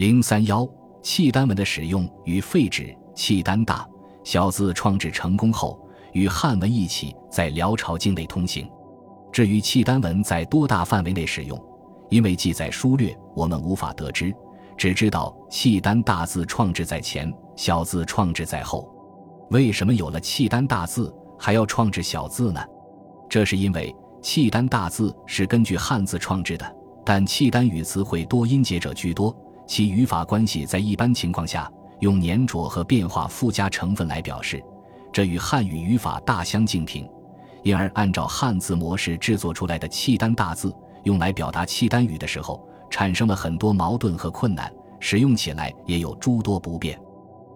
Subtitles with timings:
[0.00, 0.66] 零三幺
[1.02, 3.86] 契丹文的使用与废止契丹大
[4.24, 5.78] 小字创制成功后，
[6.14, 8.66] 与汉文一起在辽朝境内通行。
[9.30, 11.62] 至于契丹文在多大范围内使用，
[12.08, 14.34] 因为记载疏略，我们无法得知。
[14.74, 18.90] 只知道契丹大字创制在前，小字创制在后。
[19.50, 22.60] 为什么有了契丹大字还要创制小字呢？
[23.28, 26.64] 这是因为契丹大字是根据汉字创制的，
[27.04, 29.36] 但契丹语词汇多音节者居多，
[29.70, 34.60] 其语法关系在一般情况下用粘着和变化附加成分来表示，
[35.12, 37.08] 这与汉语语法大相径庭，
[37.62, 42.60] 因而按照汉字模式制作出来的契丹大字用来表达契丹语的时候。
[42.90, 47.00] 产生了很多矛盾和困难，使用起来也有诸多不便。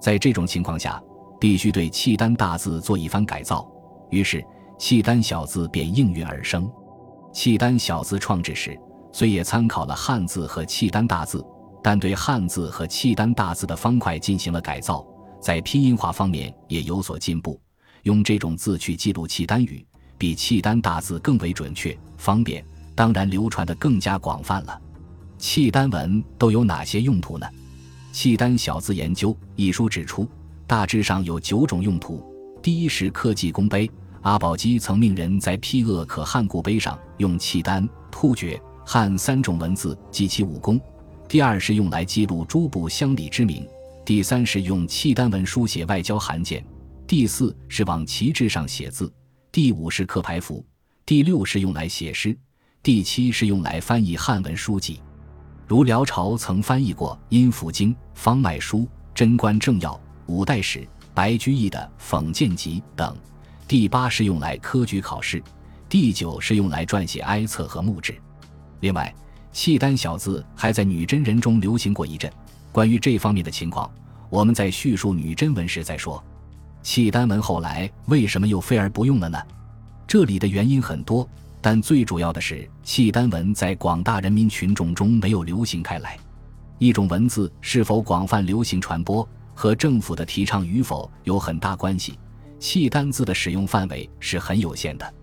[0.00, 1.00] 在这种情况下，
[1.38, 3.64] 必须对契丹大字做一番改造，
[4.10, 4.44] 于是
[4.76, 6.68] 契丹小字便应运而生。
[7.32, 8.76] 契丹小字创制时，
[9.12, 11.46] 虽也参考了汉字和契丹大字，
[11.82, 15.06] 但对汉字和契丹大字的方块进行了改造，
[15.40, 17.60] 在拼音化方面也有所进步。
[18.02, 19.84] 用这种字去记录契丹语，
[20.16, 24.80] 比契丹大字更为准确、方便，当然流传的更加广泛了。
[25.38, 27.46] 契丹文都有哪些用途呢？
[28.12, 30.28] 《契丹小字研究》一书指出，
[30.66, 32.22] 大致上有九种用途。
[32.62, 33.90] 第一是刻记功碑，
[34.22, 40.80] 阿保机曾命人在批恶可汗故碑上用契丹、突厥、汉三种文字记其武功。
[41.30, 43.64] 第二是用来记录诸部乡里之名。
[44.04, 46.60] 第三是用契丹文书写外交函件。
[47.06, 49.14] 第四是往旗帜上写字。
[49.52, 50.66] 第五是刻牌符。
[51.06, 52.36] 第六是用来写诗。
[52.82, 55.00] 第七是用来翻译汉文书籍。
[55.68, 58.78] 如辽朝曾翻译过《阴符经》《方脉书》
[59.14, 59.92] 《贞观政要》
[60.26, 60.80] 《五代史》
[61.14, 61.78] 白居易的
[62.10, 63.16] 《讽谏集》等。
[63.68, 65.40] 第八是用来科举考试，
[65.88, 68.20] 第九是用来撰写哀册和墓志。
[68.80, 69.14] 另外，
[69.52, 72.30] 契丹小字还在女真人中流行过一阵。
[72.72, 73.90] 关于这方面的情况，
[74.28, 76.22] 我们在叙述女真文时再说。
[76.82, 79.38] 契丹文后来为什么又废而不用了呢？
[80.06, 81.28] 这里的原因很多。
[81.62, 86.16] 但最主要的是，契丹文在广大人民群众中没有流行开来。
[86.78, 92.18] 一种文字是否广泛流行传播，和政府的提倡与否有很大关系。
[92.58, 95.14] 契丹字的使用范围是很有限的，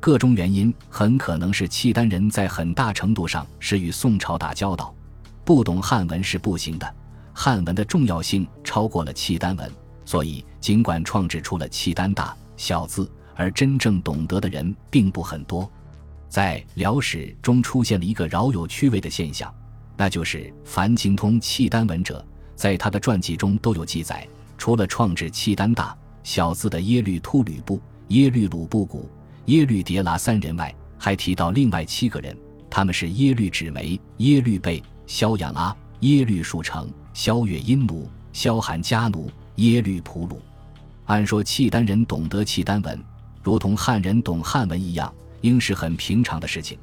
[0.00, 4.94] 各种原因很可能是契丹人在很大程度上是与宋朝打交道，
[5.44, 6.94] 不懂汉文是不行的。
[7.32, 9.70] 汉文的重要性超过了契丹文，
[10.04, 15.70] 所以尽管创制出了契丹大小字，而真正懂得的人并不很多。
[16.28, 19.52] 在辽史中出现了一个饶有趣味的现象，
[19.96, 24.26] 那就是凡精通契丹文者，在他的传记中都有记载。
[24.56, 29.08] 除了创制契丹大小字的耶律突吕布、耶律鲁布古、
[29.48, 32.36] 耶律迭剌三人外，还提到另外七个人，
[32.68, 40.38] 他们是耶律纸梅、耶律倍、萧阳阿、耶律树成、萧月阴奴、萧寒家奴、耶律普鲁。
[41.06, 43.02] 按说契丹人懂得契丹文，
[43.42, 45.12] 如同汉人懂汉文一样。
[45.40, 46.76] 应是很平常的事情，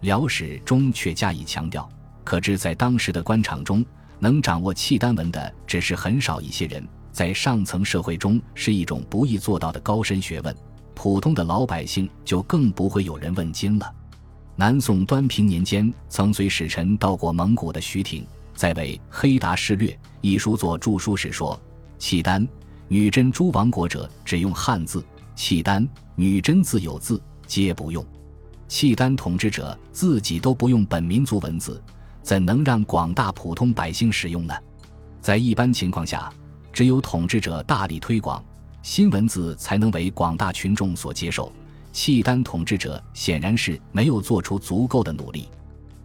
[0.00, 1.88] 辽史中却加以强调，
[2.24, 3.82] 可知在当时的官场中，
[4.18, 10.54] 能掌握契丹文的只是很少一些人，在上层社会中是一种不易做到的高深学问，
[10.94, 13.94] 普通的老百姓就更不会有人问津了。
[14.54, 19.88] 南宋端平年间，曾随使臣到过蒙古的徐廷，在为《黑达事略》
[20.20, 21.58] 一书作著书时说
[21.98, 22.46] ：“契丹、
[22.88, 25.00] 女真诸王国者，只用汉字；
[25.34, 28.02] 契丹、女真自有字。”皆不用，
[28.66, 31.82] 契丹统治者自己都不用本民族文字，
[32.22, 34.54] 怎能让广大普通百姓使用呢？
[35.20, 36.32] 在一般情况下，
[36.72, 38.42] 只有统治者大力推广
[38.82, 41.52] 新文字，才能为广大群众所接受。
[41.92, 45.48] 契丹统治者显然是没有做出足够的努力。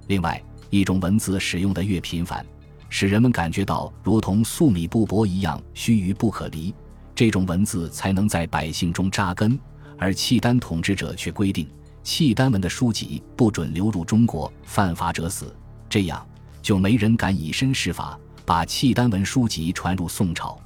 [0.08, 2.46] 另外，一种文字使用的越频繁，
[2.90, 6.74] 使人们感觉到如同粟米布帛一样须臾不可离，
[7.16, 9.58] 这种文字才能在百姓中扎根。
[9.98, 11.68] 而契丹统治者却规定，
[12.04, 15.56] 契丹文的书籍不准流入中国，犯法者死。
[15.90, 16.24] 这样
[16.62, 20.60] 就没人敢以身试法，把契丹文书籍传入宋朝。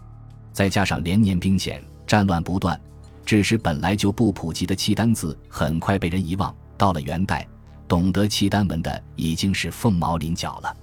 [0.51, 1.81] 再加上连年兵险，
[2.11, 2.77] 战乱不断，
[3.25, 6.53] 致使本来就不普及的契丹字很快被人遗忘。
[6.75, 7.47] 到了元代，
[7.87, 10.75] 懂得契丹文的已经是凤毛麟角了。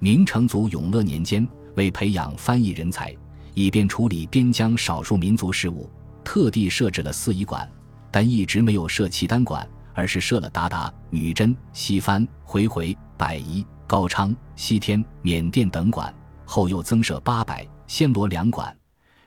[0.00, 3.16] 明成祖永乐年间，为培养翻译人才，
[3.54, 5.88] 以便处理边疆少数民族事务，
[6.22, 7.66] 特地设置了四夷馆。
[8.10, 16.14] 但一直没有设契丹馆，而是设了鞑靼、女真、西番、回回、百夷、高昌、西天、缅甸等馆，
[16.44, 18.76] 后又增设八百、暹罗两馆。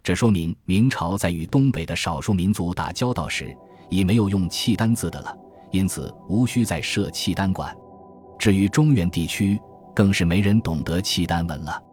[0.01, 3.55] 这说明明朝在与东北的少数民族打交道时，
[3.89, 5.37] 已没有用契丹字的了，
[5.71, 7.75] 因此无需再设契丹馆。
[8.37, 9.59] 至于中原地区，
[9.93, 11.83] 更是没人懂得契丹文了。